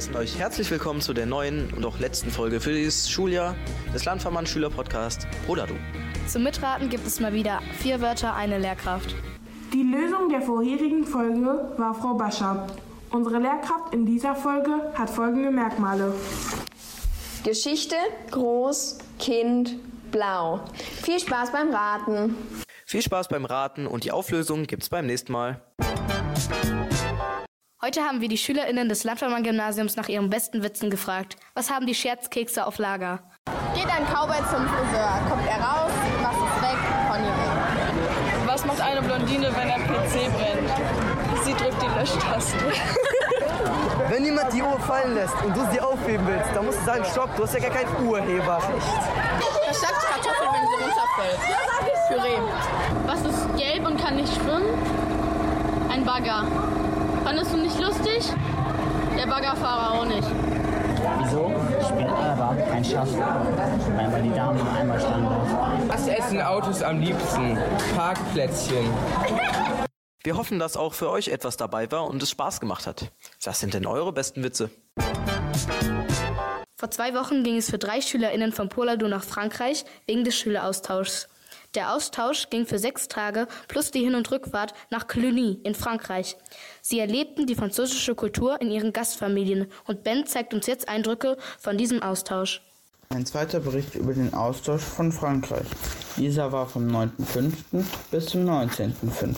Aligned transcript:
heißen 0.00 0.16
euch 0.16 0.38
herzlich 0.38 0.70
willkommen 0.70 1.02
zu 1.02 1.12
der 1.12 1.26
neuen 1.26 1.70
und 1.74 1.84
auch 1.84 1.98
letzten 1.98 2.30
Folge 2.30 2.58
für 2.58 2.72
dieses 2.72 3.10
Schuljahr 3.10 3.54
des 3.92 4.06
Landvermann 4.06 4.46
Schüler 4.46 4.70
Podcast 4.70 5.26
Rodadu. 5.46 5.74
Zum 6.26 6.42
Mitraten 6.42 6.88
gibt 6.88 7.06
es 7.06 7.20
mal 7.20 7.34
wieder 7.34 7.60
vier 7.76 8.00
Wörter, 8.00 8.34
eine 8.34 8.56
Lehrkraft. 8.56 9.14
Die 9.74 9.82
Lösung 9.82 10.30
der 10.30 10.40
vorherigen 10.40 11.04
Folge 11.04 11.74
war 11.76 11.92
Frau 11.92 12.14
Bascher. 12.14 12.66
Unsere 13.10 13.40
Lehrkraft 13.40 13.92
in 13.92 14.06
dieser 14.06 14.34
Folge 14.34 14.70
hat 14.94 15.10
folgende 15.10 15.50
Merkmale. 15.50 16.14
Geschichte, 17.44 17.96
groß, 18.30 19.00
Kind, 19.18 19.76
blau. 20.10 20.60
Viel 21.02 21.20
Spaß 21.20 21.52
beim 21.52 21.74
Raten. 21.74 22.36
Viel 22.86 23.02
Spaß 23.02 23.28
beim 23.28 23.44
Raten 23.44 23.86
und 23.86 24.04
die 24.04 24.12
Auflösung 24.12 24.62
gibt's 24.62 24.88
beim 24.88 25.04
nächsten 25.04 25.32
Mal. 25.32 25.60
Heute 27.82 28.02
haben 28.02 28.20
wir 28.20 28.28
die 28.28 28.36
SchülerInnen 28.36 28.90
des 28.90 29.04
Landvermann-Gymnasiums 29.04 29.96
nach 29.96 30.06
ihren 30.10 30.28
besten 30.28 30.62
Witzen 30.62 30.90
gefragt. 30.90 31.38
Was 31.54 31.70
haben 31.70 31.86
die 31.86 31.94
Scherzkekse 31.94 32.66
auf 32.66 32.76
Lager? 32.76 33.20
Geht 33.74 33.86
ein 33.86 34.04
Cowboy 34.04 34.36
zum 34.36 34.68
Friseur. 34.68 35.08
Kommt 35.30 35.46
er 35.48 35.64
raus, 35.64 35.90
was 36.20 36.36
ist 36.36 36.60
weg, 36.60 36.78
Pony 37.08 37.24
weg. 37.24 38.46
Was 38.46 38.66
macht 38.66 38.82
eine 38.82 39.00
Blondine, 39.00 39.50
wenn 39.56 39.68
der 39.68 39.78
PC 39.78 40.28
brennt? 40.30 40.70
Sie 41.42 41.54
drückt 41.54 41.80
die 41.80 41.98
Löschtaste. 41.98 42.58
Wenn 44.10 44.24
jemand 44.24 44.52
die 44.52 44.60
Uhr 44.60 44.78
fallen 44.80 45.14
lässt 45.14 45.34
und 45.42 45.56
du 45.56 45.64
sie 45.70 45.80
aufheben 45.80 46.26
willst, 46.26 46.50
dann 46.54 46.66
musst 46.66 46.80
du 46.80 46.84
sagen, 46.84 47.04
stopp, 47.10 47.34
du 47.36 47.44
hast 47.44 47.54
ja 47.54 47.60
gar 47.60 47.70
kein 47.70 47.86
Urheberrecht. 48.06 49.00
Verstärkte 49.64 50.06
Kartoffel, 50.06 50.48
wenn 50.52 50.66
sie 50.66 50.84
runterfällt. 50.84 51.40
Püree. 52.08 52.38
Was 53.06 53.20
ist 53.22 53.56
gelb 53.56 53.86
und 53.86 53.98
kann 53.98 54.16
nicht 54.16 54.34
schwimmen? 54.34 54.64
Ein 55.88 56.04
Bagger. 56.04 56.44
Fandest 57.24 57.52
du 57.52 57.56
nicht 57.58 57.78
lustig? 57.78 58.32
Der 59.16 59.26
Baggerfahrer 59.26 60.00
auch 60.00 60.04
nicht. 60.04 60.28
Wieso 61.18 61.50
spielt 61.86 62.08
aber 62.08 62.56
kein 62.70 62.84
Schach? 62.84 63.06
Weil 63.06 64.22
die 64.22 64.34
Damen 64.34 64.58
nur 64.58 64.72
einmal 64.72 65.00
fahren. 65.00 65.88
Was 65.88 66.08
essen 66.08 66.40
Autos 66.40 66.82
am 66.82 67.00
liebsten? 67.00 67.58
Parkplätzchen. 67.96 68.86
Wir 70.22 70.36
hoffen, 70.36 70.58
dass 70.58 70.76
auch 70.76 70.92
für 70.92 71.08
euch 71.08 71.28
etwas 71.28 71.56
dabei 71.56 71.90
war 71.90 72.06
und 72.06 72.22
es 72.22 72.30
Spaß 72.30 72.60
gemacht 72.60 72.86
hat. 72.86 73.10
Was 73.42 73.60
sind 73.60 73.72
denn 73.72 73.86
eure 73.86 74.12
besten 74.12 74.42
Witze? 74.42 74.70
Vor 76.76 76.90
zwei 76.90 77.14
Wochen 77.14 77.42
ging 77.42 77.56
es 77.56 77.70
für 77.70 77.78
drei 77.78 78.02
SchülerInnen 78.02 78.52
von 78.52 78.68
Poladu 78.68 79.08
nach 79.08 79.24
Frankreich 79.24 79.86
wegen 80.06 80.24
des 80.24 80.36
Schüleraustauschs. 80.36 81.29
Der 81.76 81.94
Austausch 81.94 82.50
ging 82.50 82.66
für 82.66 82.80
sechs 82.80 83.06
Tage 83.06 83.46
plus 83.68 83.92
die 83.92 84.00
Hin- 84.00 84.16
und 84.16 84.28
Rückfahrt 84.28 84.74
nach 84.90 85.06
Cluny 85.06 85.60
in 85.62 85.76
Frankreich. 85.76 86.36
Sie 86.82 86.98
erlebten 86.98 87.46
die 87.46 87.54
französische 87.54 88.16
Kultur 88.16 88.60
in 88.60 88.72
ihren 88.72 88.92
Gastfamilien 88.92 89.68
und 89.86 90.02
Ben 90.02 90.26
zeigt 90.26 90.52
uns 90.52 90.66
jetzt 90.66 90.88
Eindrücke 90.88 91.36
von 91.60 91.78
diesem 91.78 92.02
Austausch. 92.02 92.60
Ein 93.10 93.24
zweiter 93.24 93.60
Bericht 93.60 93.94
über 93.94 94.14
den 94.14 94.34
Austausch 94.34 94.82
von 94.82 95.12
Frankreich. 95.12 95.66
Dieser 96.16 96.50
war 96.50 96.66
vom 96.66 96.88
9.5. 96.88 97.84
bis 98.10 98.26
zum 98.26 98.48
19.5. 98.48 99.36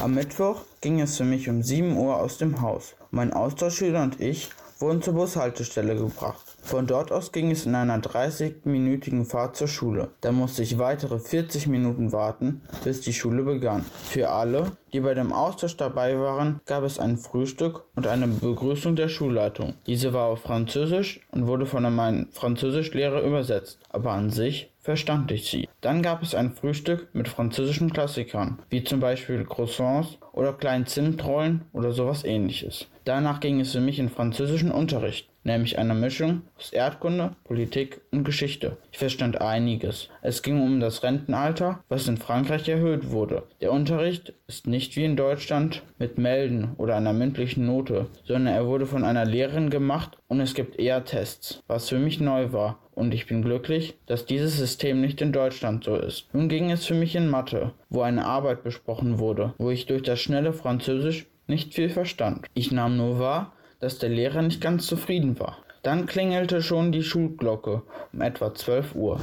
Am 0.00 0.14
Mittwoch 0.14 0.62
ging 0.80 1.00
es 1.00 1.16
für 1.16 1.24
mich 1.24 1.48
um 1.48 1.62
7 1.62 1.96
Uhr 1.96 2.16
aus 2.16 2.38
dem 2.38 2.60
Haus. 2.60 2.94
Mein 3.10 3.32
Austauschschüler 3.32 4.02
und 4.02 4.20
ich 4.20 4.50
wurden 4.78 5.02
zur 5.02 5.14
Bushaltestelle 5.14 5.96
gebracht. 5.96 6.44
Von 6.62 6.86
dort 6.86 7.12
aus 7.12 7.32
ging 7.32 7.50
es 7.50 7.66
in 7.66 7.74
einer 7.74 7.98
30-minütigen 7.98 9.24
Fahrt 9.24 9.56
zur 9.56 9.68
Schule. 9.68 10.10
Da 10.20 10.32
musste 10.32 10.62
ich 10.62 10.78
weitere 10.78 11.18
40 11.18 11.66
Minuten 11.66 12.12
warten, 12.12 12.62
bis 12.82 13.00
die 13.00 13.12
Schule 13.12 13.42
begann. 13.42 13.84
Für 14.04 14.30
alle, 14.30 14.72
die 14.94 15.00
bei 15.00 15.12
dem 15.12 15.32
Austausch 15.32 15.76
dabei 15.76 16.18
waren, 16.20 16.60
gab 16.66 16.84
es 16.84 17.00
ein 17.00 17.16
Frühstück 17.16 17.84
und 17.96 18.06
eine 18.06 18.28
Begrüßung 18.28 18.94
der 18.94 19.08
Schulleitung. 19.08 19.74
Diese 19.88 20.12
war 20.12 20.26
auf 20.26 20.42
Französisch 20.42 21.20
und 21.32 21.48
wurde 21.48 21.66
von 21.66 21.82
meinem 21.92 22.28
Französischlehrer 22.30 23.22
übersetzt, 23.22 23.80
aber 23.90 24.12
an 24.12 24.30
sich 24.30 24.70
verstand 24.78 25.32
ich 25.32 25.50
sie. 25.50 25.68
Dann 25.80 26.00
gab 26.00 26.22
es 26.22 26.34
ein 26.34 26.52
Frühstück 26.52 27.08
mit 27.12 27.26
französischen 27.26 27.92
Klassikern, 27.92 28.60
wie 28.70 28.84
zum 28.84 29.00
Beispiel 29.00 29.44
Croissants 29.44 30.18
oder 30.32 30.52
kleinen 30.52 30.86
Zimtrollen 30.86 31.62
oder 31.72 31.90
sowas 31.90 32.22
ähnliches. 32.22 32.86
Danach 33.04 33.40
ging 33.40 33.58
es 33.58 33.72
für 33.72 33.80
mich 33.80 33.98
in 33.98 34.10
französischen 34.10 34.70
Unterricht, 34.70 35.28
nämlich 35.44 35.78
einer 35.78 35.94
Mischung 35.94 36.42
aus 36.56 36.72
Erdkunde, 36.72 37.36
Politik 37.44 38.00
und 38.10 38.24
Geschichte. 38.24 38.76
Ich 38.92 38.98
verstand 38.98 39.40
einiges. 39.40 40.08
Es 40.22 40.42
ging 40.42 40.60
um 40.60 40.80
das 40.80 41.02
Rentenalter, 41.02 41.84
was 41.88 42.08
in 42.08 42.16
Frankreich 42.16 42.68
erhöht 42.68 43.10
wurde. 43.10 43.44
Der 43.60 43.72
Unterricht 43.72 44.34
ist 44.46 44.66
nicht 44.66 44.96
wie 44.96 45.04
in 45.04 45.16
Deutschland 45.16 45.82
mit 45.98 46.18
Melden 46.18 46.72
oder 46.76 46.96
einer 46.96 47.12
mündlichen 47.12 47.66
Note, 47.66 48.06
sondern 48.24 48.54
er 48.54 48.66
wurde 48.66 48.86
von 48.86 49.04
einer 49.04 49.24
Lehrerin 49.24 49.70
gemacht 49.70 50.18
und 50.28 50.40
es 50.40 50.54
gibt 50.54 50.78
eher 50.78 51.04
Tests, 51.04 51.62
was 51.66 51.88
für 51.88 51.98
mich 51.98 52.20
neu 52.20 52.52
war. 52.52 52.80
Und 52.94 53.12
ich 53.12 53.26
bin 53.26 53.42
glücklich, 53.42 53.98
dass 54.06 54.24
dieses 54.24 54.56
System 54.56 55.00
nicht 55.00 55.20
in 55.20 55.32
Deutschland 55.32 55.82
so 55.84 55.96
ist. 55.96 56.32
Nun 56.32 56.48
ging 56.48 56.70
es 56.70 56.86
für 56.86 56.94
mich 56.94 57.16
in 57.16 57.28
Mathe, 57.28 57.72
wo 57.88 58.02
eine 58.02 58.24
Arbeit 58.24 58.62
besprochen 58.62 59.18
wurde, 59.18 59.52
wo 59.58 59.70
ich 59.70 59.86
durch 59.86 60.02
das 60.02 60.20
schnelle 60.20 60.52
Französisch 60.52 61.26
nicht 61.46 61.74
viel 61.74 61.90
verstand. 61.90 62.46
Ich 62.54 62.72
nahm 62.72 62.96
nur 62.96 63.18
wahr, 63.18 63.52
dass 63.84 63.98
der 63.98 64.08
Lehrer 64.08 64.40
nicht 64.40 64.62
ganz 64.62 64.86
zufrieden 64.86 65.38
war. 65.38 65.58
Dann 65.82 66.06
klingelte 66.06 66.62
schon 66.62 66.90
die 66.90 67.02
Schulglocke 67.02 67.82
um 68.14 68.22
etwa 68.22 68.54
12 68.54 68.94
Uhr. 68.94 69.20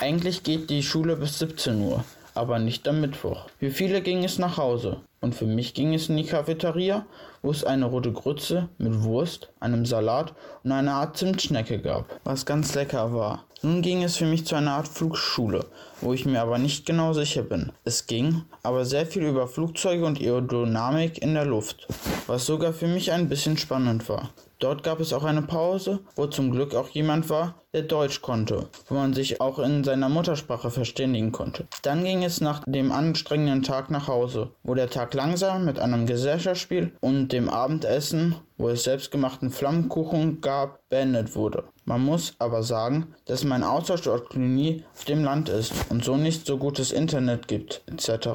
Eigentlich 0.00 0.42
geht 0.42 0.70
die 0.70 0.82
Schule 0.82 1.14
bis 1.14 1.38
17 1.38 1.78
Uhr, 1.82 2.02
aber 2.34 2.58
nicht 2.58 2.88
am 2.88 3.02
Mittwoch. 3.02 3.50
Für 3.58 3.70
viele 3.70 4.00
ging 4.00 4.24
es 4.24 4.38
nach 4.38 4.56
Hause 4.56 5.02
und 5.20 5.34
für 5.34 5.46
mich 5.46 5.74
ging 5.74 5.94
es 5.94 6.08
in 6.08 6.16
die 6.16 6.24
Cafeteria, 6.24 7.06
wo 7.42 7.50
es 7.50 7.64
eine 7.64 7.86
rote 7.86 8.12
Grütze 8.12 8.68
mit 8.78 9.02
Wurst, 9.02 9.50
einem 9.60 9.84
Salat 9.84 10.34
und 10.64 10.72
einer 10.72 10.94
Art 10.94 11.16
Zimtschnecke 11.16 11.80
gab, 11.80 12.20
was 12.24 12.46
ganz 12.46 12.74
lecker 12.74 13.12
war. 13.12 13.44
Nun 13.62 13.82
ging 13.82 14.04
es 14.04 14.16
für 14.16 14.26
mich 14.26 14.46
zu 14.46 14.54
einer 14.54 14.72
Art 14.72 14.86
Flugschule, 14.86 15.66
wo 16.00 16.12
ich 16.12 16.24
mir 16.24 16.40
aber 16.40 16.58
nicht 16.58 16.86
genau 16.86 17.12
sicher 17.12 17.42
bin. 17.42 17.72
Es 17.84 18.06
ging 18.06 18.42
aber 18.62 18.84
sehr 18.84 19.04
viel 19.04 19.24
über 19.24 19.48
Flugzeuge 19.48 20.04
und 20.04 20.20
Aerodynamik 20.20 21.18
in 21.20 21.34
der 21.34 21.44
Luft, 21.44 21.88
was 22.28 22.46
sogar 22.46 22.72
für 22.72 22.86
mich 22.86 23.10
ein 23.10 23.28
bisschen 23.28 23.58
spannend 23.58 24.08
war. 24.08 24.30
Dort 24.60 24.82
gab 24.82 24.98
es 24.98 25.12
auch 25.12 25.22
eine 25.22 25.42
Pause, 25.42 26.00
wo 26.16 26.26
zum 26.26 26.50
Glück 26.50 26.74
auch 26.74 26.88
jemand 26.88 27.30
war, 27.30 27.54
der 27.72 27.82
Deutsch 27.82 28.22
konnte, 28.22 28.68
wo 28.88 28.94
man 28.94 29.14
sich 29.14 29.40
auch 29.40 29.60
in 29.60 29.84
seiner 29.84 30.08
Muttersprache 30.08 30.70
verständigen 30.70 31.30
konnte. 31.30 31.68
Dann 31.82 32.02
ging 32.02 32.24
es 32.24 32.40
nach 32.40 32.64
dem 32.66 32.90
anstrengenden 32.90 33.62
Tag 33.62 33.88
nach 33.90 34.08
Hause, 34.08 34.50
wo 34.64 34.74
der 34.74 34.90
Tag 34.90 35.07
langsam 35.14 35.64
mit 35.64 35.78
einem 35.78 36.06
Gesellschaftsspiel 36.06 36.92
und 37.00 37.32
dem 37.32 37.48
Abendessen, 37.48 38.36
wo 38.56 38.68
es 38.68 38.84
selbstgemachten 38.84 39.50
Flammkuchen 39.50 40.40
gab, 40.40 40.80
beendet 40.88 41.36
wurde. 41.36 41.64
Man 41.84 42.04
muss 42.04 42.34
aber 42.38 42.62
sagen, 42.62 43.14
dass 43.24 43.44
mein 43.44 43.62
Austauschort 43.62 44.28
Cluny 44.28 44.84
auf 44.92 45.04
dem 45.06 45.24
Land 45.24 45.48
ist 45.48 45.72
und 45.88 46.04
so 46.04 46.18
nicht 46.18 46.46
so 46.46 46.58
gutes 46.58 46.92
Internet 46.92 47.48
gibt, 47.48 47.82
etc. 47.86 48.28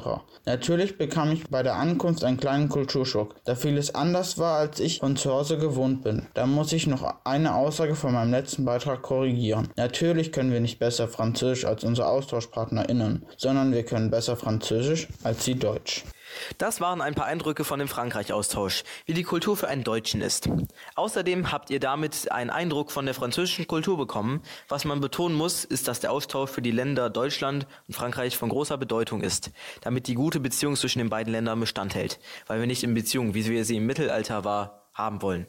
Natürlich 0.44 0.98
bekam 0.98 1.30
ich 1.30 1.44
bei 1.48 1.62
der 1.62 1.76
Ankunft 1.76 2.24
einen 2.24 2.38
kleinen 2.38 2.68
Kulturschock, 2.68 3.36
da 3.44 3.54
vieles 3.54 3.94
anders 3.94 4.38
war, 4.38 4.58
als 4.58 4.80
ich 4.80 4.98
von 4.98 5.14
zu 5.14 5.30
Hause 5.30 5.56
gewohnt 5.58 6.02
bin. 6.02 6.26
Da 6.34 6.46
muss 6.46 6.72
ich 6.72 6.88
noch 6.88 7.14
eine 7.24 7.54
Aussage 7.54 7.94
von 7.94 8.12
meinem 8.12 8.32
letzten 8.32 8.64
Beitrag 8.64 9.02
korrigieren. 9.02 9.68
Natürlich 9.76 10.32
können 10.32 10.50
wir 10.50 10.60
nicht 10.60 10.80
besser 10.80 11.06
Französisch 11.06 11.64
als 11.64 11.84
unsere 11.84 12.08
AustauschpartnerInnen, 12.08 13.24
sondern 13.36 13.72
wir 13.72 13.84
können 13.84 14.10
besser 14.10 14.36
Französisch 14.36 15.06
als 15.22 15.44
sie 15.44 15.54
Deutsch. 15.54 16.04
Das 16.58 16.80
waren 16.80 17.00
ein 17.00 17.14
paar 17.14 17.26
Eindrücke 17.26 17.64
von 17.64 17.78
dem 17.78 17.88
Frankreich-Austausch, 17.88 18.84
wie 19.06 19.14
die 19.14 19.22
Kultur 19.22 19.56
für 19.56 19.68
einen 19.68 19.84
Deutschen 19.84 20.20
ist. 20.20 20.48
Außerdem 20.94 21.52
habt 21.52 21.70
ihr 21.70 21.80
damit 21.80 22.30
einen 22.30 22.50
Eindruck 22.50 22.90
von 22.90 23.04
der 23.04 23.14
französischen 23.14 23.66
Kultur 23.66 23.96
bekommen. 23.96 24.42
Was 24.68 24.84
man 24.84 25.00
betonen 25.00 25.36
muss, 25.36 25.64
ist, 25.64 25.88
dass 25.88 26.00
der 26.00 26.12
Austausch 26.12 26.50
für 26.50 26.62
die 26.62 26.70
Länder 26.70 27.10
Deutschland 27.10 27.66
und 27.88 27.94
Frankreich 27.94 28.36
von 28.36 28.48
großer 28.48 28.78
Bedeutung 28.78 29.22
ist, 29.22 29.50
damit 29.80 30.06
die 30.06 30.14
gute 30.14 30.40
Beziehung 30.40 30.76
zwischen 30.76 30.98
den 30.98 31.10
beiden 31.10 31.32
Ländern 31.32 31.60
Bestand 31.60 31.94
hält, 31.94 32.18
weil 32.46 32.60
wir 32.60 32.66
nicht 32.66 32.82
in 32.82 32.94
Beziehung, 32.94 33.34
wie 33.34 33.46
wir 33.46 33.64
sie 33.64 33.76
im 33.76 33.86
Mittelalter 33.86 34.44
war, 34.44 34.88
haben 34.92 35.22
wollen. 35.22 35.46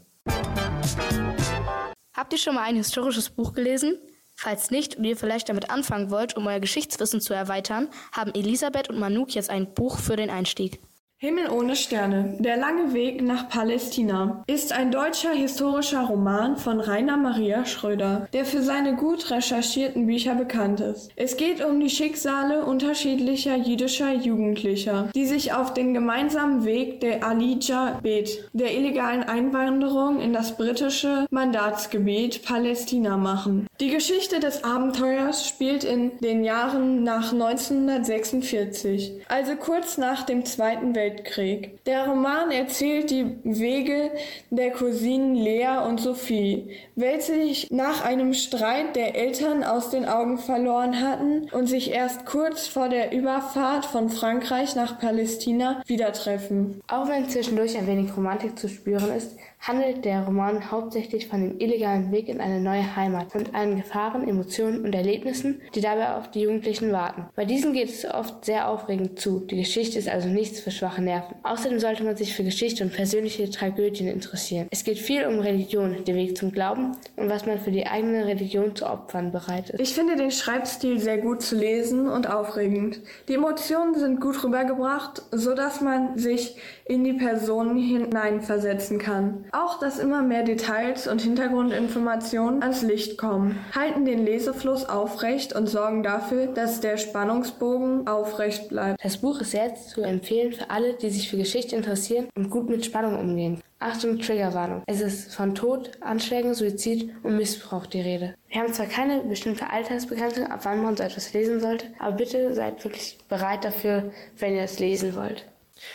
Habt 2.13 2.33
ihr 2.33 2.39
schon 2.39 2.55
mal 2.55 2.63
ein 2.63 2.77
historisches 2.77 3.29
Buch 3.29 3.53
gelesen? 3.53 3.97
Falls 4.35 4.69
nicht 4.69 4.95
und 4.95 5.05
ihr 5.05 5.17
vielleicht 5.17 5.49
damit 5.49 5.69
anfangen 5.69 6.11
wollt, 6.11 6.35
um 6.35 6.45
euer 6.45 6.59
Geschichtswissen 6.59 7.21
zu 7.21 7.33
erweitern, 7.33 7.87
haben 8.11 8.33
Elisabeth 8.33 8.89
und 8.89 8.99
Manuk 8.99 9.33
jetzt 9.33 9.49
ein 9.49 9.73
Buch 9.73 9.97
für 9.97 10.17
den 10.17 10.29
Einstieg. 10.29 10.79
Himmel 11.17 11.49
ohne 11.49 11.77
Sterne. 11.77 12.35
Der 12.41 12.57
lange 12.57 12.93
Weg 12.93 13.21
nach 13.21 13.47
Palästina 13.47 14.43
ist 14.47 14.73
ein 14.73 14.91
deutscher 14.91 15.31
historischer 15.31 16.01
Roman 16.01 16.57
von 16.57 16.81
Rainer 16.81 17.15
Maria 17.15 17.65
Schröder, 17.65 18.27
der 18.33 18.43
für 18.43 18.61
seine 18.61 18.97
gut 18.97 19.31
recherchierten 19.31 20.07
Bücher 20.07 20.35
bekannt 20.35 20.81
ist. 20.81 21.11
Es 21.15 21.37
geht 21.37 21.63
um 21.63 21.79
die 21.79 21.89
Schicksale 21.89 22.65
unterschiedlicher 22.65 23.55
jüdischer 23.55 24.13
Jugendlicher, 24.13 25.09
die 25.15 25.25
sich 25.25 25.53
auf 25.53 25.73
den 25.73 25.93
gemeinsamen 25.93 26.65
Weg 26.65 26.99
der 26.99 27.25
Alija 27.25 27.97
Bet, 28.03 28.49
der 28.51 28.75
illegalen 28.75 29.23
Einwanderung 29.23 30.19
in 30.19 30.33
das 30.33 30.57
britische 30.57 31.27
Mandatsgebiet 31.29 32.43
Palästina 32.43 33.15
machen. 33.15 33.67
Die 33.79 33.89
Geschichte 33.89 34.41
des 34.41 34.65
Abenteuers 34.65 35.47
spielt 35.47 35.85
in 35.85 36.19
den 36.19 36.43
Jahren 36.43 37.03
nach 37.03 37.31
1946, 37.31 39.21
also 39.29 39.55
kurz 39.55 39.97
nach 39.97 40.23
dem 40.23 40.43
Zweiten 40.43 40.93
Weltkrieg 40.93 41.04
Weltkrieg. 41.05 41.83
Der 41.85 42.07
Roman 42.07 42.49
erzählt 42.49 43.11
die 43.11 43.25
Wege 43.43 44.09
der 44.49 44.71
Cousinen 44.71 45.35
Lea 45.35 45.85
und 45.87 45.99
Sophie, 45.99 46.71
welche 46.95 47.33
sich 47.33 47.69
nach 47.69 48.03
einem 48.03 48.33
Streit 48.33 48.95
der 48.95 49.15
Eltern 49.15 49.63
aus 49.63 49.91
den 49.91 50.05
Augen 50.05 50.39
verloren 50.39 50.99
hatten 51.01 51.47
und 51.51 51.67
sich 51.67 51.91
erst 51.91 52.25
kurz 52.25 52.67
vor 52.67 52.89
der 52.89 53.11
Überfahrt 53.11 53.85
von 53.85 54.09
Frankreich 54.09 54.75
nach 54.75 54.99
Palästina 54.99 55.83
wieder 55.85 56.11
treffen. 56.11 56.81
Auch 56.87 57.07
wenn 57.07 57.29
zwischendurch 57.29 57.77
ein 57.77 57.87
wenig 57.87 58.15
Romantik 58.17 58.57
zu 58.57 58.67
spüren 58.67 59.15
ist, 59.15 59.37
handelt 59.59 60.05
der 60.05 60.23
Roman 60.25 60.69
hauptsächlich 60.71 61.27
von 61.27 61.41
dem 61.41 61.59
illegalen 61.59 62.11
Weg 62.11 62.29
in 62.29 62.39
eine 62.39 62.59
neue 62.59 62.95
Heimat 62.95 63.33
und 63.35 63.55
allen 63.55 63.77
Gefahren, 63.77 64.27
Emotionen 64.27 64.83
und 64.85 64.93
Erlebnissen, 64.93 65.61
die 65.73 65.81
dabei 65.81 66.15
auf 66.15 66.29
die 66.29 66.41
Jugendlichen 66.41 66.91
warten. 66.91 67.25
Bei 67.35 67.45
diesen 67.45 67.73
geht 67.73 67.89
es 67.89 68.05
oft 68.05 68.45
sehr 68.45 68.69
aufregend 68.69 69.19
zu. 69.19 69.39
Die 69.39 69.57
Geschichte 69.57 69.97
ist 69.97 70.09
also 70.09 70.27
nichts 70.27 70.59
für 70.59 70.71
schwache 70.71 70.94
Nerven. 71.01 71.35
Außerdem 71.43 71.79
sollte 71.79 72.03
man 72.03 72.15
sich 72.15 72.33
für 72.33 72.43
Geschichte 72.43 72.83
und 72.83 72.93
persönliche 72.93 73.49
Tragödien 73.49 74.07
interessieren. 74.07 74.67
Es 74.71 74.83
geht 74.83 74.97
viel 74.97 75.25
um 75.25 75.39
Religion, 75.39 76.03
den 76.05 76.15
Weg 76.15 76.37
zum 76.37 76.51
Glauben 76.51 76.97
und 77.15 77.29
was 77.29 77.45
man 77.45 77.59
für 77.59 77.71
die 77.71 77.87
eigene 77.87 78.25
Religion 78.25 78.75
zu 78.75 78.85
opfern 78.85 79.31
bereit 79.31 79.69
ist. 79.69 79.79
Ich 79.79 79.93
finde 79.93 80.15
den 80.15 80.31
Schreibstil 80.31 80.99
sehr 80.99 81.17
gut 81.17 81.41
zu 81.41 81.55
lesen 81.55 82.07
und 82.07 82.29
aufregend. 82.29 82.99
Die 83.27 83.33
Emotionen 83.33 83.95
sind 83.95 84.21
gut 84.21 84.43
rübergebracht, 84.43 85.23
so 85.31 85.53
dass 85.53 85.81
man 85.81 86.17
sich 86.17 86.55
in 86.85 87.03
die 87.03 87.13
Personen 87.13 87.77
hineinversetzen 87.77 88.99
kann. 88.99 89.45
Auch, 89.51 89.79
dass 89.79 89.97
immer 89.97 90.21
mehr 90.21 90.43
Details 90.43 91.07
und 91.07 91.21
Hintergrundinformationen 91.21 92.61
ans 92.61 92.83
Licht 92.83 93.17
kommen, 93.17 93.57
halten 93.73 94.05
den 94.05 94.23
Lesefluss 94.23 94.85
aufrecht 94.85 95.53
und 95.53 95.67
sorgen 95.67 96.03
dafür, 96.03 96.47
dass 96.47 96.81
der 96.81 96.97
Spannungsbogen 96.97 98.07
aufrecht 98.07 98.69
bleibt. 98.69 99.03
Das 99.03 99.17
Buch 99.17 99.41
ist 99.41 99.51
sehr 99.51 99.73
zu 99.75 100.01
empfehlen 100.01 100.53
für 100.53 100.69
alle, 100.69 100.84
die 100.93 101.09
sich 101.09 101.29
für 101.29 101.37
Geschichte 101.37 101.75
interessieren 101.75 102.27
und 102.35 102.49
gut 102.49 102.69
mit 102.69 102.85
Spannung 102.85 103.19
umgehen. 103.19 103.61
Achtung, 103.79 104.19
Triggerwarnung. 104.19 104.83
Es 104.87 105.01
ist 105.01 105.35
von 105.35 105.53
Tod, 105.53 105.91
Anschlägen, 106.01 106.53
Suizid 106.53 107.13
und 107.23 107.37
Missbrauch 107.37 107.85
die 107.85 108.01
Rede. 108.01 108.35
Wir 108.47 108.61
haben 108.61 108.73
zwar 108.73 108.85
keine 108.85 109.21
bestimmte 109.23 109.69
Altersbegrenzung, 109.69 110.47
ab 110.47 110.61
wann 110.63 110.81
man 110.81 110.95
so 110.95 111.03
etwas 111.03 111.33
lesen 111.33 111.59
sollte, 111.59 111.87
aber 111.99 112.15
bitte 112.15 112.53
seid 112.53 112.83
wirklich 112.83 113.17
bereit 113.27 113.65
dafür, 113.65 114.11
wenn 114.37 114.55
ihr 114.55 114.63
es 114.63 114.79
lesen 114.79 115.15
wollt. 115.15 115.45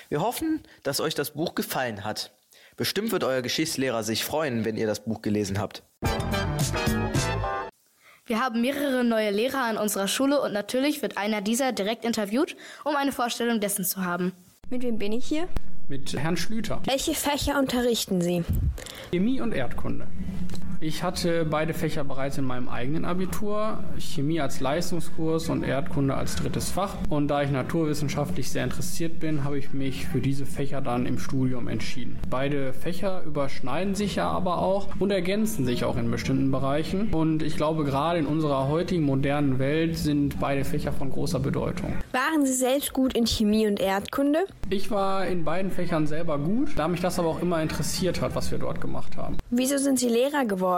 Wir 0.08 0.20
hoffen, 0.20 0.62
dass 0.82 1.00
euch 1.00 1.14
das 1.14 1.32
Buch 1.32 1.54
gefallen 1.54 2.04
hat. 2.04 2.32
Bestimmt 2.76 3.12
wird 3.12 3.24
euer 3.24 3.42
Geschichtslehrer 3.42 4.02
sich 4.02 4.24
freuen, 4.24 4.64
wenn 4.64 4.76
ihr 4.76 4.86
das 4.86 5.00
Buch 5.00 5.22
gelesen 5.22 5.58
habt. 5.58 5.82
Wir 8.26 8.40
haben 8.40 8.60
mehrere 8.60 9.02
neue 9.02 9.30
Lehrer 9.30 9.64
an 9.64 9.76
unserer 9.76 10.06
Schule 10.06 10.40
und 10.40 10.52
natürlich 10.52 11.02
wird 11.02 11.18
einer 11.18 11.40
dieser 11.40 11.72
direkt 11.72 12.04
interviewt, 12.04 12.56
um 12.84 12.94
eine 12.94 13.10
Vorstellung 13.10 13.58
dessen 13.58 13.84
zu 13.84 14.04
haben. 14.04 14.32
Mit 14.70 14.84
wem 14.84 14.98
bin 14.98 15.10
ich 15.10 15.26
hier? 15.26 15.48
Mit 15.88 16.16
Herrn 16.16 16.36
Schlüter. 16.36 16.80
Welche 16.84 17.14
Fächer 17.14 17.58
unterrichten 17.58 18.20
Sie? 18.20 18.44
Chemie 19.10 19.40
und 19.40 19.52
Erdkunde. 19.52 20.06
Ich 20.82 21.02
hatte 21.02 21.44
beide 21.44 21.74
Fächer 21.74 22.04
bereits 22.04 22.38
in 22.38 22.46
meinem 22.46 22.70
eigenen 22.70 23.04
Abitur, 23.04 23.84
Chemie 23.98 24.40
als 24.40 24.60
Leistungskurs 24.60 25.50
und 25.50 25.62
Erdkunde 25.62 26.14
als 26.14 26.36
drittes 26.36 26.70
Fach. 26.70 26.96
Und 27.10 27.28
da 27.28 27.42
ich 27.42 27.50
naturwissenschaftlich 27.50 28.50
sehr 28.50 28.64
interessiert 28.64 29.20
bin, 29.20 29.44
habe 29.44 29.58
ich 29.58 29.74
mich 29.74 30.06
für 30.06 30.20
diese 30.22 30.46
Fächer 30.46 30.80
dann 30.80 31.04
im 31.04 31.18
Studium 31.18 31.68
entschieden. 31.68 32.18
Beide 32.30 32.72
Fächer 32.72 33.22
überschneiden 33.26 33.94
sich 33.94 34.16
ja 34.16 34.30
aber 34.30 34.62
auch 34.62 34.88
und 34.98 35.10
ergänzen 35.10 35.66
sich 35.66 35.84
auch 35.84 35.98
in 35.98 36.10
bestimmten 36.10 36.50
Bereichen. 36.50 37.12
Und 37.12 37.42
ich 37.42 37.58
glaube, 37.58 37.84
gerade 37.84 38.18
in 38.18 38.24
unserer 38.24 38.68
heutigen 38.68 39.02
modernen 39.02 39.58
Welt 39.58 39.98
sind 39.98 40.40
beide 40.40 40.64
Fächer 40.64 40.92
von 40.92 41.10
großer 41.10 41.40
Bedeutung. 41.40 41.92
Waren 42.12 42.46
Sie 42.46 42.54
selbst 42.54 42.94
gut 42.94 43.12
in 43.12 43.26
Chemie 43.26 43.66
und 43.66 43.80
Erdkunde? 43.80 44.46
Ich 44.70 44.90
war 44.90 45.26
in 45.26 45.44
beiden 45.44 45.70
Fächern 45.70 46.06
selber 46.06 46.38
gut, 46.38 46.70
da 46.76 46.88
mich 46.88 47.02
das 47.02 47.18
aber 47.18 47.28
auch 47.28 47.42
immer 47.42 47.60
interessiert 47.60 48.22
hat, 48.22 48.34
was 48.34 48.50
wir 48.50 48.58
dort 48.58 48.80
gemacht 48.80 49.18
haben. 49.18 49.36
Wieso 49.50 49.76
sind 49.76 49.98
Sie 49.98 50.08
Lehrer 50.08 50.46
geworden? 50.46 50.69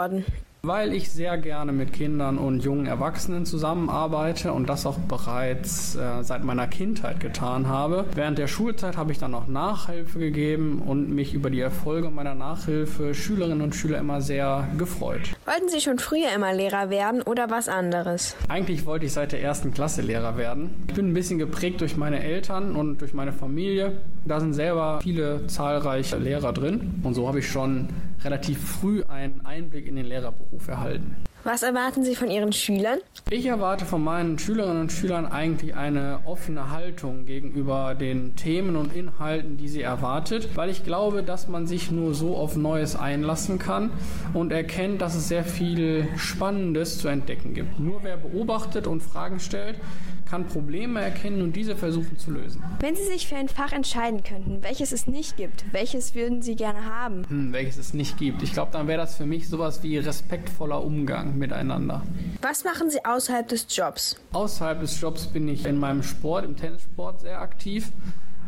Weil 0.65 0.93
ich 0.93 1.11
sehr 1.11 1.37
gerne 1.37 1.73
mit 1.73 1.91
Kindern 1.91 2.37
und 2.37 2.63
jungen 2.63 2.85
Erwachsenen 2.85 3.45
zusammenarbeite 3.45 4.53
und 4.53 4.69
das 4.69 4.85
auch 4.85 4.97
bereits 4.97 5.97
äh, 5.97 6.23
seit 6.23 6.45
meiner 6.45 6.67
Kindheit 6.67 7.19
getan 7.19 7.67
habe. 7.67 8.05
Während 8.15 8.37
der 8.37 8.47
Schulzeit 8.47 8.95
habe 8.95 9.11
ich 9.11 9.19
dann 9.19 9.35
auch 9.35 9.47
Nachhilfe 9.47 10.19
gegeben 10.19 10.81
und 10.81 11.13
mich 11.13 11.33
über 11.33 11.49
die 11.49 11.59
Erfolge 11.59 12.09
meiner 12.09 12.33
Nachhilfe 12.33 13.13
Schülerinnen 13.13 13.59
und 13.59 13.75
Schüler 13.75 13.97
immer 13.97 14.21
sehr 14.21 14.69
gefreut. 14.77 15.31
Wollten 15.43 15.67
Sie 15.67 15.81
schon 15.81 15.99
früher 15.99 16.31
immer 16.33 16.53
Lehrer 16.53 16.89
werden 16.89 17.21
oder 17.23 17.49
was 17.49 17.67
anderes? 17.67 18.37
Eigentlich 18.47 18.85
wollte 18.85 19.05
ich 19.05 19.11
seit 19.11 19.33
der 19.33 19.43
ersten 19.43 19.73
Klasse 19.73 20.01
Lehrer 20.01 20.37
werden. 20.37 20.69
Ich 20.87 20.93
bin 20.93 21.09
ein 21.09 21.13
bisschen 21.13 21.39
geprägt 21.39 21.81
durch 21.81 21.97
meine 21.97 22.23
Eltern 22.23 22.77
und 22.77 23.01
durch 23.01 23.13
meine 23.13 23.33
Familie. 23.33 23.97
Da 24.23 24.39
sind 24.39 24.53
selber 24.53 25.01
viele 25.03 25.45
zahlreiche 25.47 26.15
Lehrer 26.15 26.53
drin 26.53 27.01
und 27.03 27.15
so 27.15 27.27
habe 27.27 27.39
ich 27.39 27.51
schon 27.51 27.89
relativ 28.23 28.59
früh 28.59 29.03
einen 29.03 29.45
Einblick 29.45 29.87
in 29.87 29.95
den 29.95 30.05
Lehrerberuf 30.05 30.67
erhalten. 30.67 31.15
Was 31.45 31.61
erwarten 31.61 32.05
Sie 32.05 32.15
von 32.15 32.31
Ihren 32.31 32.53
Schülern? 32.53 32.99
Ich 33.29 33.47
erwarte 33.47 33.83
von 33.83 34.01
meinen 34.01 34.39
Schülerinnen 34.39 34.79
und 34.79 34.93
Schülern 34.93 35.25
eigentlich 35.25 35.75
eine 35.75 36.19
offene 36.23 36.69
Haltung 36.69 37.25
gegenüber 37.25 37.95
den 37.95 38.37
Themen 38.37 38.77
und 38.77 38.95
Inhalten, 38.95 39.57
die 39.57 39.67
sie 39.67 39.81
erwartet, 39.81 40.55
weil 40.55 40.69
ich 40.69 40.85
glaube, 40.85 41.21
dass 41.21 41.49
man 41.49 41.67
sich 41.67 41.91
nur 41.91 42.13
so 42.13 42.37
auf 42.37 42.55
Neues 42.55 42.95
einlassen 42.95 43.59
kann 43.59 43.89
und 44.33 44.53
erkennt, 44.53 45.01
dass 45.01 45.15
es 45.15 45.27
sehr 45.27 45.43
viel 45.43 46.07
Spannendes 46.15 46.99
zu 46.99 47.09
entdecken 47.09 47.53
gibt. 47.53 47.77
Nur 47.77 48.03
wer 48.03 48.15
beobachtet 48.15 48.87
und 48.87 49.03
Fragen 49.03 49.41
stellt, 49.41 49.75
kann 50.33 50.47
Probleme 50.47 50.99
erkennen 50.99 51.43
und 51.43 51.55
diese 51.55 51.75
versuchen 51.75 52.17
zu 52.17 52.31
lösen. 52.31 52.63
Wenn 52.79 52.95
Sie 52.95 53.03
sich 53.03 53.27
für 53.27 53.35
ein 53.35 53.49
Fach 53.49 53.71
entscheiden 53.71 54.23
könnten, 54.23 54.63
welches 54.63 54.91
es 54.91 55.05
nicht 55.05 55.37
gibt, 55.37 55.63
welches 55.71 56.15
würden 56.15 56.41
Sie 56.41 56.55
gerne 56.55 56.85
haben? 56.85 57.21
Hm, 57.29 57.53
welches 57.53 57.77
es 57.77 57.93
nicht 57.93 58.17
gibt. 58.17 58.41
Ich 58.41 58.51
glaube, 58.51 58.71
dann 58.71 58.87
wäre 58.87 58.97
das 58.97 59.15
für 59.15 59.27
mich 59.27 59.47
sowas 59.47 59.83
wie 59.83 59.95
respektvoller 59.99 60.83
Umgang 60.83 61.37
miteinander. 61.37 62.01
Was 62.41 62.63
machen 62.63 62.89
Sie 62.89 63.05
außerhalb 63.05 63.47
des 63.47 63.67
Jobs? 63.69 64.15
Außerhalb 64.31 64.81
des 64.81 64.99
Jobs 64.99 65.27
bin 65.27 65.47
ich 65.47 65.67
in 65.67 65.77
meinem 65.77 66.01
Sport, 66.01 66.45
im 66.45 66.55
Tennissport 66.55 67.21
sehr 67.21 67.39
aktiv 67.39 67.91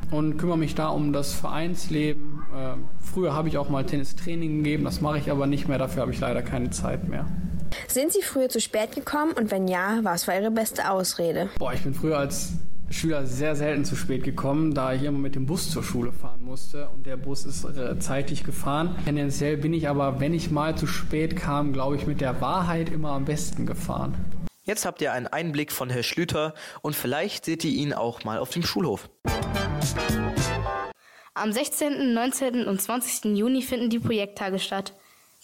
und 0.09 0.37
kümmere 0.37 0.57
mich 0.57 0.73
da 0.73 0.87
um 0.87 1.13
das 1.13 1.33
Vereinsleben. 1.33 2.41
Äh, 2.51 2.77
früher 2.99 3.35
habe 3.35 3.47
ich 3.47 3.59
auch 3.59 3.69
mal 3.69 3.85
Tennistraining 3.85 4.63
gegeben, 4.63 4.85
das 4.85 5.01
mache 5.01 5.19
ich 5.19 5.29
aber 5.29 5.45
nicht 5.45 5.67
mehr, 5.67 5.77
dafür 5.77 6.01
habe 6.01 6.11
ich 6.11 6.19
leider 6.19 6.41
keine 6.41 6.71
Zeit 6.71 7.07
mehr. 7.07 7.27
Sind 7.87 8.11
Sie 8.11 8.21
früher 8.21 8.49
zu 8.49 8.59
spät 8.59 8.93
gekommen 8.93 9.33
und 9.33 9.51
wenn 9.51 9.67
ja, 9.67 9.99
was 10.03 10.27
war 10.27 10.35
Ihre 10.35 10.51
beste 10.51 10.89
Ausrede? 10.89 11.49
Boah, 11.57 11.73
ich 11.73 11.81
bin 11.81 11.93
früher 11.93 12.17
als 12.17 12.53
Schüler 12.89 13.25
sehr 13.25 13.55
selten 13.55 13.83
zu 13.83 13.95
spät 13.95 14.23
gekommen, 14.23 14.73
da 14.73 14.93
ich 14.93 15.03
immer 15.03 15.17
mit 15.17 15.35
dem 15.35 15.45
Bus 15.45 15.71
zur 15.71 15.83
Schule 15.83 16.11
fahren 16.11 16.43
musste 16.43 16.87
und 16.89 17.05
der 17.05 17.17
Bus 17.17 17.45
ist 17.45 17.65
äh, 17.65 17.99
zeitig 17.99 18.43
gefahren. 18.43 18.95
Tendenziell 19.05 19.57
bin 19.57 19.73
ich 19.73 19.89
aber, 19.89 20.19
wenn 20.19 20.33
ich 20.33 20.51
mal 20.51 20.77
zu 20.77 20.87
spät 20.87 21.35
kam, 21.35 21.73
glaube 21.73 21.95
ich, 21.95 22.05
mit 22.07 22.21
der 22.21 22.39
Wahrheit 22.41 22.89
immer 22.89 23.11
am 23.11 23.25
besten 23.25 23.65
gefahren. 23.65 24.13
Jetzt 24.63 24.85
habt 24.85 25.01
ihr 25.01 25.13
einen 25.13 25.27
Einblick 25.27 25.71
von 25.71 25.89
Herrn 25.89 26.03
Schlüter 26.03 26.53
und 26.81 26.95
vielleicht 26.95 27.45
seht 27.45 27.63
ihr 27.63 27.71
ihn 27.71 27.93
auch 27.93 28.23
mal 28.23 28.39
auf 28.39 28.49
dem 28.49 28.63
Schulhof. 28.63 29.09
Am 31.33 31.51
16., 31.51 32.13
19. 32.13 32.65
und 32.65 32.81
20. 32.81 33.37
Juni 33.37 33.61
finden 33.61 33.89
die 33.89 33.99
Projekttage 33.99 34.57
statt. 34.57 34.93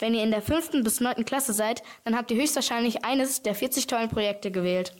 Wenn 0.02 0.16
ihr 0.16 0.24
in 0.24 0.32
der 0.32 0.42
5. 0.42 0.84
bis 0.84 1.00
9. 1.00 1.26
Klasse 1.26 1.54
seid, 1.54 1.84
dann 2.04 2.18
habt 2.18 2.32
ihr 2.32 2.42
höchstwahrscheinlich 2.42 3.06
eines 3.06 3.44
der 3.44 3.54
40 3.54 3.86
tollen 3.86 4.10
Projekte 4.10 4.50
gewählt. 4.50 4.94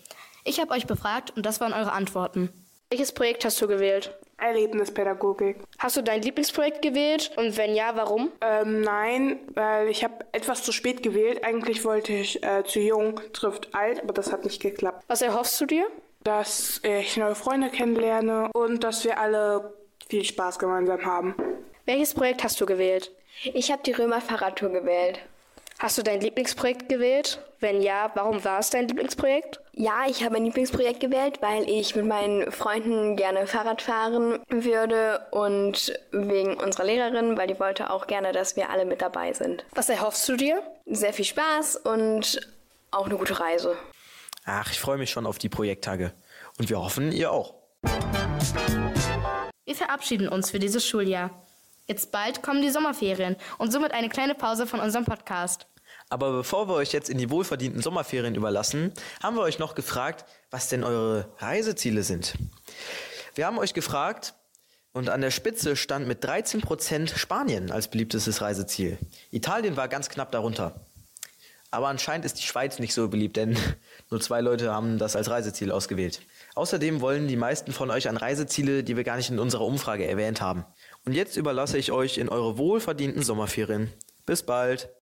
Ich 0.46 0.62
habe 0.62 0.72
euch 0.72 0.86
befragt 0.86 1.34
und 1.36 1.44
das 1.44 1.60
waren 1.60 1.74
eure 1.74 1.92
Antworten. 1.92 2.50
Welches 2.92 3.12
Projekt 3.12 3.44
hast 3.44 3.60
du 3.60 3.68
gewählt? 3.68 4.16
Erlebnispädagogik. 4.38 5.58
Hast 5.80 5.98
du 5.98 6.04
dein 6.04 6.22
Lieblingsprojekt 6.22 6.84
gewählt 6.84 7.32
und 7.36 7.58
wenn 7.58 7.74
ja, 7.74 7.96
warum? 7.96 8.32
Ähm, 8.42 8.82
nein, 8.82 9.40
weil 9.56 9.88
ich 9.90 10.04
habe 10.04 10.24
etwas 10.34 10.62
zu 10.62 10.72
spät 10.72 11.02
gewählt. 11.02 11.44
Eigentlich 11.44 11.84
wollte 11.84 12.14
ich 12.14 12.44
äh, 12.44 12.64
zu 12.64 12.80
jung 12.80 13.20
trifft 13.34 13.74
alt, 13.74 14.04
aber 14.04 14.14
das 14.14 14.32
hat 14.32 14.44
nicht 14.44 14.62
geklappt. 14.62 15.04
Was 15.08 15.24
erhoffst 15.24 15.60
du 15.62 15.66
dir? 15.66 15.88
Dass 16.24 16.80
ich 16.84 17.18
neue 17.18 17.34
Freunde 17.34 17.70
kennenlerne 17.70 18.50
und 18.54 18.84
dass 18.84 19.04
wir 19.04 19.20
alle 19.20 19.74
viel 20.08 20.26
Spaß 20.26 20.60
gemeinsam 20.60 21.04
haben. 21.04 21.34
Welches 21.86 22.14
Projekt 22.14 22.44
hast 22.44 22.62
du 22.62 22.68
gewählt? 22.68 23.12
Ich 23.44 23.72
habe 23.72 23.82
die 23.84 23.92
Römer-Fahrradtour 23.92 24.70
gewählt. 24.70 25.20
Hast 25.80 25.98
du 25.98 26.04
dein 26.04 26.22
Lieblingsprojekt 26.22 26.90
gewählt? 26.90 27.40
Wenn 27.60 27.82
ja, 27.82 28.12
warum 28.14 28.44
war 28.46 28.60
es 28.60 28.70
dein 28.70 28.88
Lieblingsprojekt? 28.88 29.60
Ja, 29.74 30.06
ich 30.08 30.24
habe 30.24 30.36
ein 30.36 30.46
Lieblingsprojekt 30.46 31.00
gewählt, 31.00 31.40
weil 31.42 31.68
ich 31.68 31.96
mit 31.96 32.06
meinen 32.06 32.52
Freunden 32.52 33.16
gerne 33.16 33.48
Fahrrad 33.48 33.82
fahren 33.82 34.40
würde 34.50 35.26
und 35.32 35.92
wegen 36.12 36.54
unserer 36.58 36.84
Lehrerin, 36.84 37.36
weil 37.36 37.48
die 37.48 37.60
wollte 37.60 37.90
auch 37.90 38.06
gerne, 38.06 38.32
dass 38.32 38.56
wir 38.56 38.70
alle 38.70 38.86
mit 38.86 39.02
dabei 39.02 39.34
sind. 39.34 39.66
Was 39.74 39.90
erhoffst 39.90 40.30
du 40.30 40.36
dir? 40.36 40.62
Sehr 40.86 41.14
viel 41.14 41.26
Spaß 41.26 41.78
und 41.78 42.48
auch 42.92 43.08
eine 43.08 43.16
gute 43.16 43.40
Reise. 43.40 43.76
Ach, 44.46 44.70
ich 44.72 44.80
freue 44.80 45.00
mich 45.00 45.10
schon 45.10 45.26
auf 45.26 45.40
die 45.40 45.50
Projekttage. 45.50 46.14
Und 46.60 46.70
wir 46.70 46.80
hoffen, 46.80 47.12
ihr 47.12 47.32
auch. 47.32 47.56
Wir 49.66 49.76
verabschieden 49.76 50.28
uns 50.28 50.52
für 50.52 50.60
dieses 50.60 50.86
Schuljahr. 50.86 51.32
Jetzt 51.92 52.14
bald 52.14 52.42
kommen 52.42 52.62
die 52.62 52.70
Sommerferien 52.70 53.36
und 53.58 53.74
somit 53.74 53.92
eine 53.92 54.08
kleine 54.08 54.34
Pause 54.34 54.66
von 54.66 54.80
unserem 54.80 55.04
Podcast. 55.04 55.68
Aber 56.08 56.32
bevor 56.32 56.70
wir 56.70 56.76
euch 56.76 56.94
jetzt 56.94 57.10
in 57.10 57.18
die 57.18 57.30
wohlverdienten 57.30 57.82
Sommerferien 57.82 58.34
überlassen, 58.34 58.94
haben 59.22 59.36
wir 59.36 59.42
euch 59.42 59.60
noch 59.60 59.76
gefragt, 59.76 60.24
was 60.52 60.70
denn 60.70 60.86
eure 60.86 61.28
Reiseziele 61.40 62.04
sind. 62.04 62.36
Wir 63.36 63.46
haben 63.46 63.60
euch 63.60 63.74
gefragt, 63.74 64.36
Und 64.94 65.10
an 65.10 65.20
der 65.20 65.32
Spitze 65.32 65.76
stand 65.76 66.08
mit 66.08 66.24
13% 66.24 67.18
Spanien 67.18 67.72
als 67.72 67.90
beliebtestes 67.90 68.42
Reiseziel. 68.42 68.98
Italien 69.30 69.76
war 69.76 69.90
ganz 69.90 70.08
knapp 70.08 70.32
darunter. 70.32 70.86
Aber 71.72 71.88
anscheinend 71.88 72.26
ist 72.26 72.38
die 72.38 72.46
Schweiz 72.46 72.80
nicht 72.80 72.94
so 72.94 73.08
beliebt, 73.08 73.38
denn 73.38 73.58
nur 74.10 74.20
zwei 74.20 74.42
Leute 74.42 74.74
haben 74.74 74.98
das 74.98 75.16
als 75.16 75.30
Reiseziel 75.30 75.72
ausgewählt. 75.72 76.22
Außerdem 76.56 77.00
wollen 77.00 77.30
die 77.30 77.38
meisten 77.38 77.72
von 77.72 77.90
euch 77.90 78.10
an 78.10 78.18
Reiseziele, 78.18 78.84
die 78.84 78.98
wir 78.98 79.06
gar 79.06 79.16
nicht 79.16 79.30
in 79.30 79.40
unserer 79.40 79.66
Umfrage 79.66 80.06
erwähnt 80.06 80.42
haben. 80.42 80.66
Und 81.06 81.14
jetzt 81.14 81.36
überlasse 81.36 81.78
ich 81.78 81.92
euch 81.92 82.18
in 82.18 82.30
eure 82.30 82.58
wohlverdienten 82.58 83.24
Sommerferien. 83.24 83.92
Bis 84.26 84.44
bald. 84.44 84.94